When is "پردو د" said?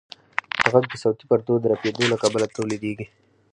1.29-1.65